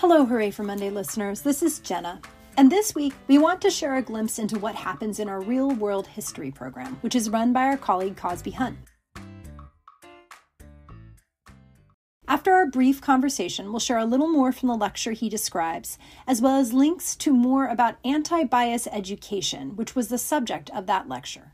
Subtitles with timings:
[0.00, 1.42] Hello, Hooray for Monday listeners.
[1.42, 2.22] This is Jenna.
[2.56, 5.72] And this week, we want to share a glimpse into what happens in our real
[5.72, 8.78] world history program, which is run by our colleague Cosby Hunt.
[12.26, 16.40] After our brief conversation, we'll share a little more from the lecture he describes, as
[16.40, 21.10] well as links to more about anti bias education, which was the subject of that
[21.10, 21.52] lecture.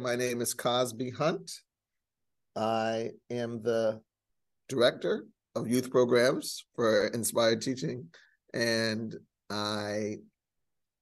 [0.00, 1.52] My name is Cosby Hunt.
[2.56, 4.00] I am the
[4.68, 8.06] director of youth programs for inspired teaching
[8.54, 9.16] and
[9.50, 10.16] i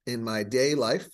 [0.07, 1.09] in my day life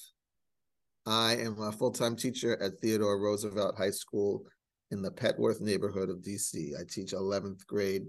[1.06, 4.44] i am a full-time teacher at theodore roosevelt high school
[4.90, 8.06] in the petworth neighborhood of dc i teach 11th grade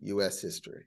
[0.00, 0.84] us history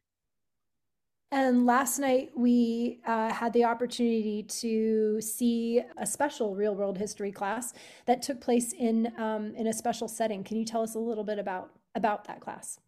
[1.33, 7.31] and last night we uh, had the opportunity to see a special real world history
[7.31, 7.73] class
[8.05, 10.43] that took place in um, in a special setting.
[10.43, 12.79] Can you tell us a little bit about about that class?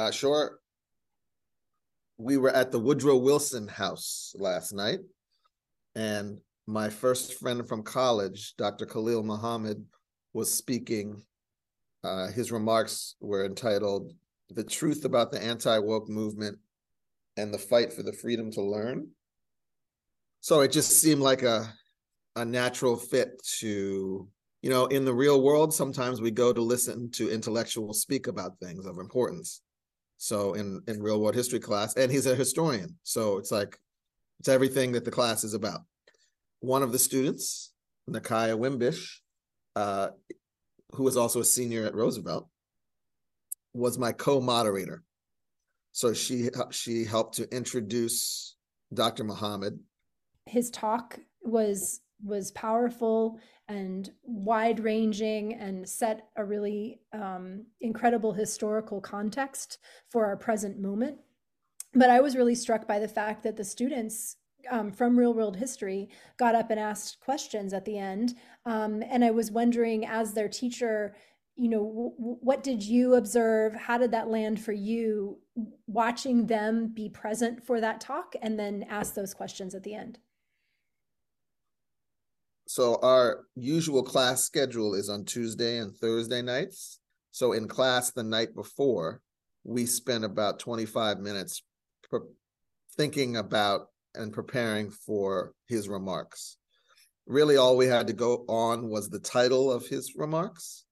[0.00, 0.58] Uh, sure.
[2.16, 5.00] We were at the Woodrow Wilson house last night,
[5.94, 8.86] and my first friend from college, Dr.
[8.86, 9.84] Khalil Muhammad,
[10.32, 11.22] was speaking.
[12.02, 14.14] Uh, his remarks were entitled
[14.48, 16.56] The Truth About the Anti Woke Movement
[17.36, 19.08] and the Fight for the Freedom to Learn.
[20.40, 21.70] So it just seemed like a,
[22.36, 24.26] a natural fit to
[24.62, 28.58] you know, in the real world, sometimes we go to listen to intellectuals speak about
[28.60, 29.62] things of importance.
[30.22, 33.78] So in in real world history class, and he's a historian, so it's like
[34.38, 35.80] it's everything that the class is about.
[36.60, 37.72] One of the students,
[38.08, 39.20] Nakaya Wimbish,
[39.76, 40.08] uh,
[40.92, 42.50] who was also a senior at Roosevelt,
[43.72, 45.02] was my co-moderator.
[45.92, 48.56] So she she helped to introduce
[48.92, 49.24] Dr.
[49.24, 49.80] Muhammad.
[50.44, 59.00] His talk was was powerful and wide ranging and set a really um, incredible historical
[59.00, 61.18] context for our present moment.
[61.94, 64.36] But I was really struck by the fact that the students
[64.68, 68.34] um, from real world history got up and asked questions at the end.
[68.66, 71.14] Um, and I was wondering, as their teacher,
[71.54, 73.74] you know, w- what did you observe?
[73.74, 75.38] How did that land for you
[75.86, 80.18] watching them be present for that talk and then ask those questions at the end?
[82.70, 87.00] So our usual class schedule is on Tuesday and Thursday nights.
[87.32, 89.20] So in class the night before,
[89.64, 91.64] we spent about 25 minutes
[92.08, 92.20] pre-
[92.96, 96.58] thinking about and preparing for his remarks.
[97.26, 100.84] Really, all we had to go on was the title of his remarks.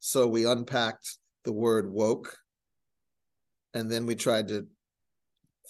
[0.00, 2.36] So we unpacked the word woke,
[3.72, 4.66] and then we tried to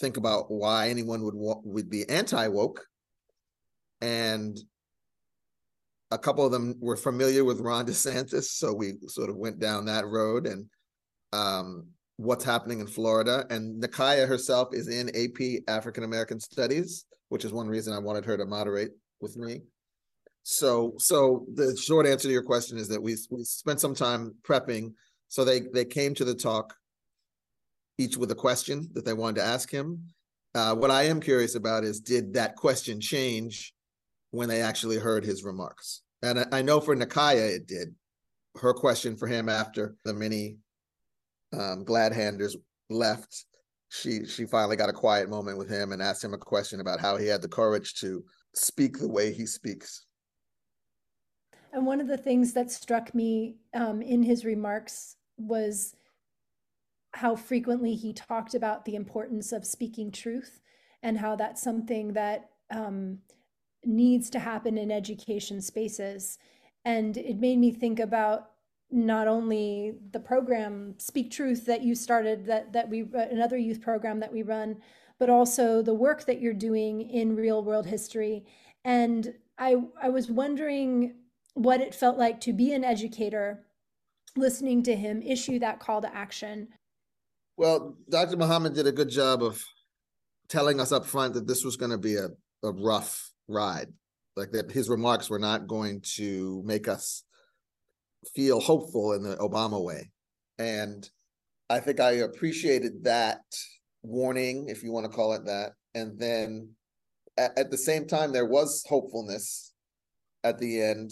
[0.01, 2.83] think about why anyone would would be anti woke,
[4.01, 4.59] and
[6.11, 9.85] a couple of them were familiar with Ron DeSantis, so we sort of went down
[9.87, 10.67] that road and
[11.33, 13.47] um, what's happening in Florida.
[13.51, 18.25] And Nakaya herself is in AP African American Studies, which is one reason I wanted
[18.25, 19.63] her to moderate with me.
[20.43, 24.35] So, so the short answer to your question is that we we spent some time
[24.43, 24.95] prepping.
[25.29, 26.75] So they they came to the talk
[27.99, 30.07] each with a question that they wanted to ask him.
[30.55, 33.75] Uh, what I am curious about is did that question change
[34.31, 36.03] when they actually heard his remarks.
[36.23, 37.95] And I, I know for Nakaya it did.
[38.61, 40.59] Her question for him after the many
[41.53, 42.57] um, glad handers
[42.89, 43.45] left,
[43.89, 47.01] she she finally got a quiet moment with him and asked him a question about
[47.01, 48.25] how he had the courage to
[48.55, 50.07] speak the way he speaks.
[51.73, 55.95] And one of the things that struck me um, in his remarks was
[57.13, 60.61] how frequently he talked about the importance of speaking truth
[61.03, 63.19] and how that's something that um,
[63.85, 66.39] needs to happen in education spaces.
[66.85, 68.51] And it made me think about
[68.91, 73.81] not only the program Speak Truth that you started, that that we uh, another youth
[73.81, 74.77] program that we run,
[75.19, 78.45] but also the work that you're doing in real world history.
[78.85, 81.15] And I I was wondering
[81.55, 83.65] what it felt like to be an educator,
[84.37, 86.69] listening to him issue that call to action.
[87.57, 88.37] Well, Dr.
[88.37, 89.63] Muhammad did a good job of
[90.49, 92.29] telling us up front that this was going to be a,
[92.63, 93.89] a rough ride.
[94.37, 97.25] Like that his remarks were not going to make us
[98.35, 100.11] feel hopeful in the Obama way.
[100.59, 101.09] And
[101.69, 103.41] I think I appreciated that
[104.03, 105.73] warning, if you want to call it that.
[105.95, 106.71] And then
[107.39, 109.73] at, at the same time, there was hopefulness
[110.45, 111.11] at the end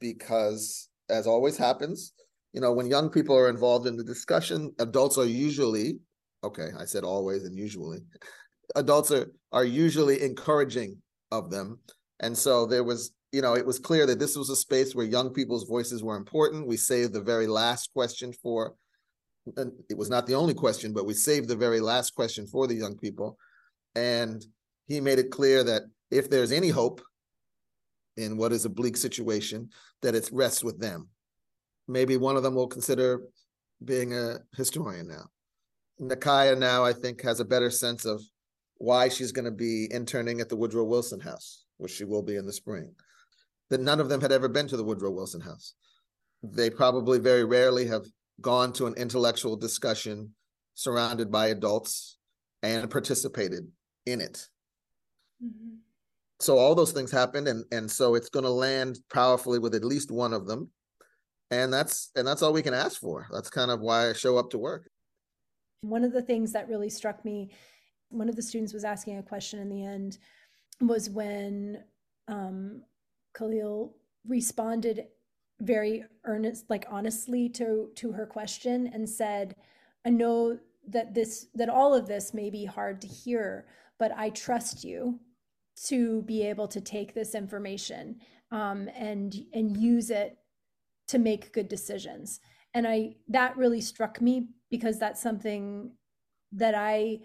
[0.00, 2.12] because, as always happens,
[2.52, 5.98] you know, when young people are involved in the discussion, adults are usually,
[6.44, 7.98] okay, I said always and usually,
[8.76, 10.96] adults are, are usually encouraging
[11.30, 11.78] of them.
[12.20, 15.06] And so there was, you know, it was clear that this was a space where
[15.06, 16.66] young people's voices were important.
[16.66, 18.74] We saved the very last question for
[19.56, 22.66] and it was not the only question, but we saved the very last question for
[22.66, 23.38] the young people.
[23.94, 24.44] And
[24.86, 27.00] he made it clear that if there's any hope
[28.16, 29.70] in what is a bleak situation,
[30.02, 31.08] that it rests with them.
[31.86, 33.22] Maybe one of them will consider
[33.84, 35.26] being a historian now.
[36.00, 38.22] Nakaya now, I think, has a better sense of
[38.78, 42.36] why she's going to be interning at the Woodrow Wilson House, which she will be
[42.36, 42.94] in the spring.
[43.70, 45.74] That none of them had ever been to the Woodrow Wilson House.
[46.42, 48.06] They probably very rarely have
[48.40, 50.34] gone to an intellectual discussion
[50.74, 52.18] surrounded by adults
[52.62, 53.66] and participated
[54.06, 54.46] in it.
[55.44, 55.76] Mm-hmm.
[56.40, 59.84] So all those things happened, and and so it's going to land powerfully with at
[59.84, 60.70] least one of them,
[61.50, 63.26] and that's and that's all we can ask for.
[63.32, 64.88] That's kind of why I show up to work.
[65.80, 67.50] One of the things that really struck me,
[68.10, 70.18] one of the students was asking a question in the end,
[70.80, 71.82] was when
[72.28, 72.82] um,
[73.36, 73.94] Khalil
[74.26, 75.06] responded
[75.60, 79.56] very earnest like honestly to to her question and said
[80.06, 80.56] i know
[80.86, 83.66] that this that all of this may be hard to hear
[83.98, 85.18] but i trust you
[85.86, 88.16] to be able to take this information
[88.50, 90.38] um, and and use it
[91.06, 92.40] to make good decisions.
[92.74, 95.92] And i that really struck me because that's something
[96.52, 97.20] that i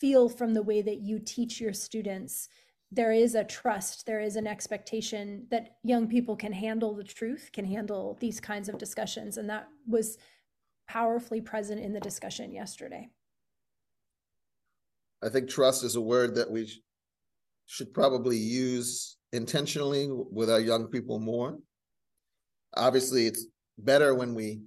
[0.00, 2.48] feel from the way that you teach your students
[2.90, 7.50] there is a trust, there is an expectation that young people can handle the truth,
[7.52, 9.36] can handle these kinds of discussions.
[9.36, 10.16] And that was
[10.86, 13.10] powerfully present in the discussion yesterday.
[15.22, 16.70] I think trust is a word that we
[17.66, 21.58] should probably use intentionally with our young people more.
[22.74, 23.46] Obviously, it's
[23.76, 24.60] better when we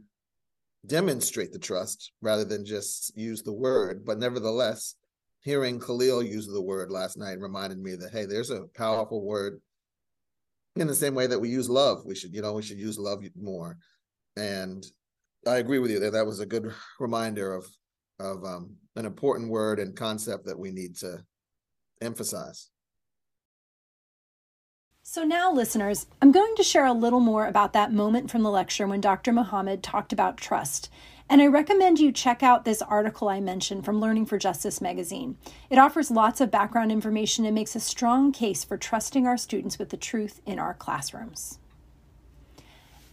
[0.86, 4.96] demonstrate the trust rather than just use the word, but nevertheless,
[5.42, 9.62] hearing Khalil use the word last night reminded me that hey, there's a powerful word.
[10.78, 12.98] In the same way that we use love, we should you know we should use
[12.98, 13.78] love more.
[14.38, 14.86] And
[15.46, 17.66] I agree with you that that was a good reminder of
[18.20, 21.24] of um, an important word and concept that we need to
[22.02, 22.70] emphasize.
[25.04, 28.52] So, now, listeners, I'm going to share a little more about that moment from the
[28.52, 29.34] lecture when Dr.
[29.34, 30.90] Muhammad talked about trust
[31.32, 35.38] and I recommend you check out this article I mentioned from Learning for Justice magazine.
[35.70, 39.80] It offers lots of background information and makes a strong case for trusting our students
[39.80, 41.58] with the truth in our classrooms.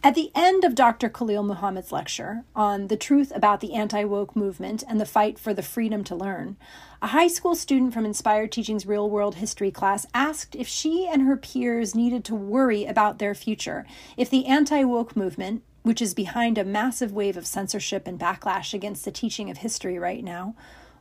[0.03, 1.07] At the end of Dr.
[1.07, 5.53] Khalil Muhammad's lecture on the truth about the anti woke movement and the fight for
[5.53, 6.57] the freedom to learn,
[7.01, 11.21] a high school student from Inspired Teaching's real world history class asked if she and
[11.21, 13.85] her peers needed to worry about their future
[14.17, 18.73] if the anti woke movement, which is behind a massive wave of censorship and backlash
[18.73, 20.55] against the teaching of history right now,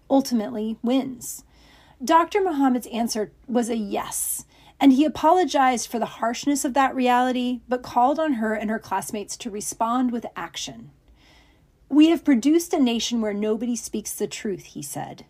[0.08, 1.44] ultimately wins.
[2.02, 2.40] Dr.
[2.40, 4.44] Muhammad's answer was a yes,
[4.80, 8.78] and he apologized for the harshness of that reality, but called on her and her
[8.78, 10.90] classmates to respond with action.
[11.88, 15.24] We have produced a nation where nobody speaks the truth, he said.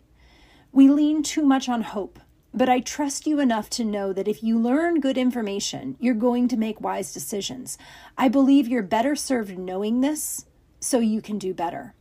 [0.71, 2.19] We lean too much on hope,
[2.53, 6.47] but I trust you enough to know that if you learn good information, you're going
[6.47, 7.77] to make wise decisions.
[8.17, 10.45] I believe you're better served knowing this
[10.79, 11.93] so you can do better.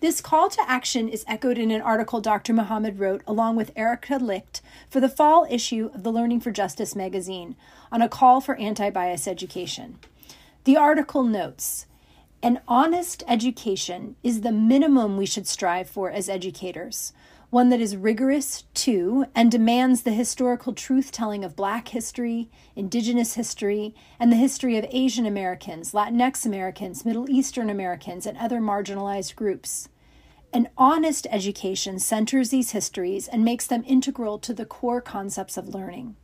[0.00, 2.52] This call to action is echoed in an article Dr.
[2.52, 4.60] Muhammad wrote along with Erica Licht
[4.90, 7.56] for the fall issue of the Learning for Justice magazine
[7.90, 9.98] on a call for anti bias education.
[10.64, 11.86] The article notes
[12.42, 17.14] An honest education is the minimum we should strive for as educators
[17.50, 23.34] one that is rigorous too and demands the historical truth telling of Black history, Indigenous
[23.34, 29.36] history, and the history of Asian Americans, Latinx Americans, Middle Eastern Americans, and other marginalized
[29.36, 29.88] groups.
[30.52, 35.74] An honest education centers these histories and makes them integral to the core concepts of
[35.74, 36.16] learning.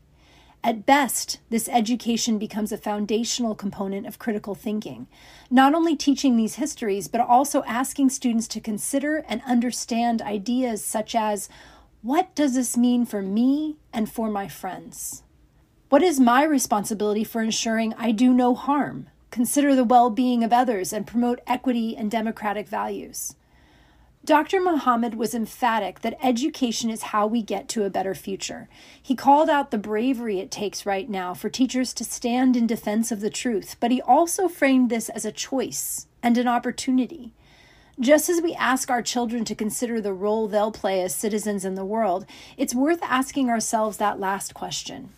[0.62, 5.07] At best, this education becomes a foundational component of critical thinking,
[5.50, 11.14] not only teaching these histories, but also asking students to consider and understand ideas such
[11.14, 11.49] as
[12.02, 15.23] what does this mean for me and for my friends?
[15.88, 20.52] What is my responsibility for ensuring I do no harm, consider the well being of
[20.52, 23.35] others, and promote equity and democratic values?
[24.31, 24.61] Dr.
[24.61, 28.69] Muhammad was emphatic that education is how we get to a better future.
[29.03, 33.11] He called out the bravery it takes right now for teachers to stand in defense
[33.11, 37.33] of the truth, but he also framed this as a choice and an opportunity.
[37.99, 41.75] Just as we ask our children to consider the role they'll play as citizens in
[41.75, 42.25] the world,
[42.57, 45.09] it's worth asking ourselves that last question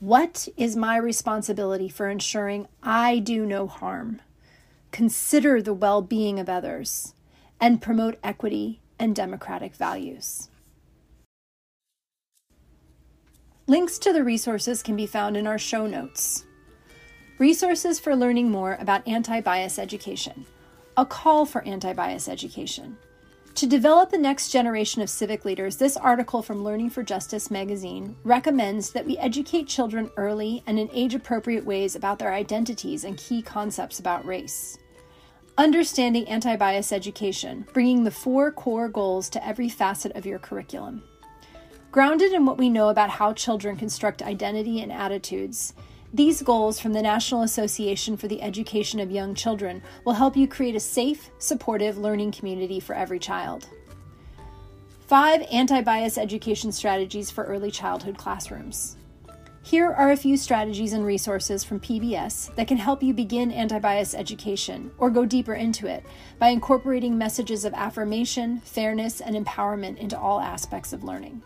[0.00, 4.20] What is my responsibility for ensuring I do no harm?
[4.90, 7.14] Consider the well being of others
[7.60, 10.48] and promote equity and democratic values.
[13.66, 16.44] Links to the resources can be found in our show notes.
[17.38, 20.46] Resources for learning more about anti bias education.
[20.96, 22.96] a call for anti bias education.
[23.56, 28.16] To develop the next generation of civic leaders, this article from Learning for Justice magazine
[28.24, 33.16] recommends that we educate children early and in age appropriate ways about their identities and
[33.16, 34.76] key concepts about race.
[35.56, 41.04] Understanding anti bias education, bringing the four core goals to every facet of your curriculum.
[41.92, 45.72] Grounded in what we know about how children construct identity and attitudes,
[46.12, 50.48] these goals from the National Association for the Education of Young Children will help you
[50.48, 53.68] create a safe, supportive learning community for every child.
[55.06, 58.96] Five anti bias education strategies for early childhood classrooms.
[59.64, 63.78] Here are a few strategies and resources from PBS that can help you begin anti
[63.78, 66.04] bias education or go deeper into it
[66.38, 71.42] by incorporating messages of affirmation, fairness, and empowerment into all aspects of learning.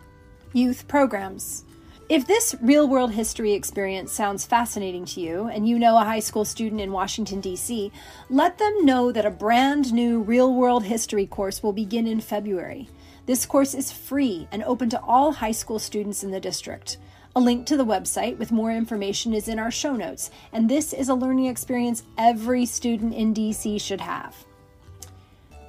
[0.52, 1.64] Youth programs.
[2.08, 6.18] If this real world history experience sounds fascinating to you and you know a high
[6.18, 7.92] school student in Washington, D.C.,
[8.30, 12.88] let them know that a brand new real world history course will begin in February.
[13.26, 16.96] This course is free and open to all high school students in the district.
[17.38, 20.92] A link to the website with more information is in our show notes, and this
[20.92, 24.44] is a learning experience every student in DC should have.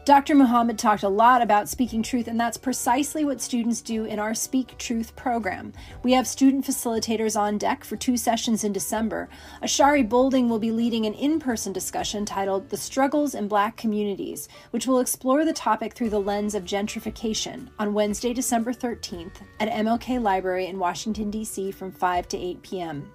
[0.09, 0.33] Dr.
[0.33, 4.33] Muhammad talked a lot about speaking truth, and that's precisely what students do in our
[4.33, 5.71] Speak Truth program.
[6.01, 9.29] We have student facilitators on deck for two sessions in December.
[9.61, 14.49] Ashari Bolding will be leading an in person discussion titled The Struggles in Black Communities,
[14.71, 19.69] which will explore the topic through the lens of gentrification on Wednesday, December 13th at
[19.69, 21.71] MLK Library in Washington, D.C.
[21.71, 23.11] from 5 to 8 p.m.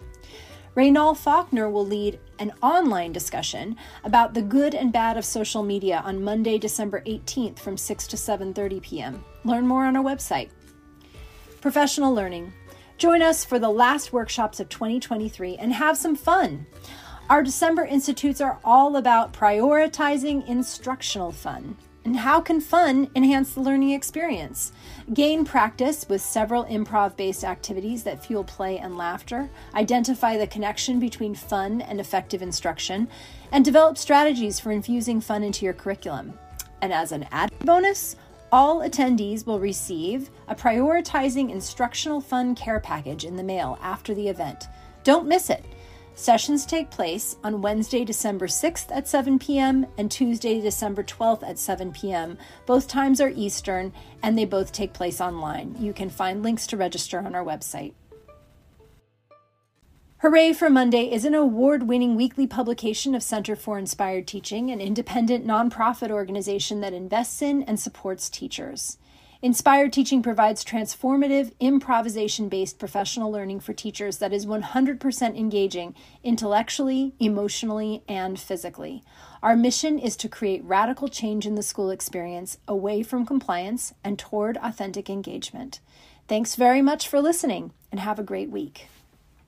[0.74, 6.02] Raynal Faulkner will lead an online discussion about the good and bad of social media
[6.04, 9.24] on Monday, December 18th from 6 to 7:30 p.m.
[9.44, 10.50] Learn more on our website.
[11.60, 12.52] Professional learning.
[12.98, 16.66] Join us for the last workshops of 2023 and have some fun.
[17.30, 21.76] Our December institutes are all about prioritizing instructional fun.
[22.04, 24.73] And how can fun enhance the learning experience?
[25.14, 31.00] Gain practice with several improv based activities that fuel play and laughter, identify the connection
[31.00, 33.08] between fun and effective instruction,
[33.52, 36.38] and develop strategies for infusing fun into your curriculum.
[36.82, 38.16] And as an added bonus,
[38.52, 44.28] all attendees will receive a prioritizing instructional fun care package in the mail after the
[44.28, 44.68] event.
[45.04, 45.64] Don't miss it.
[46.16, 49.85] Sessions take place on Wednesday, December 6th at 7 p.m.
[49.99, 52.38] and Tuesday, December 12th at 7 p.m.
[52.66, 53.92] Both times are Eastern
[54.23, 55.75] and they both take place online.
[55.80, 57.94] You can find links to register on our website.
[60.18, 64.80] Hooray for Monday is an award winning weekly publication of Center for Inspired Teaching, an
[64.80, 68.99] independent nonprofit organization that invests in and supports teachers.
[69.44, 77.12] Inspired Teaching provides transformative, improvisation based professional learning for teachers that is 100% engaging intellectually,
[77.20, 79.04] emotionally, and physically.
[79.42, 84.18] Our mission is to create radical change in the school experience away from compliance and
[84.18, 85.80] toward authentic engagement.
[86.26, 88.88] Thanks very much for listening and have a great week.